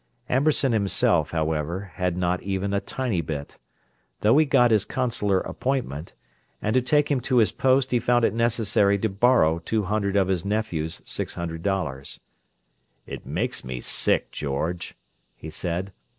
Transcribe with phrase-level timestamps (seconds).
[0.27, 3.59] Amberson himself, however, had not even a "tiny bit";
[4.21, 6.15] though he got his consular appointment;
[6.59, 10.15] and to take him to his post he found it necessary to borrow two hundred
[10.15, 12.19] of his nephew's six hundred dollars.
[13.05, 14.95] "It makes me sick, George,"
[15.35, 15.93] he said.